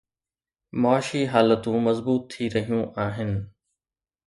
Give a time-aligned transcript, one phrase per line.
[0.81, 3.31] معاشي حالتون مضبوط ٿي رهيون آهن.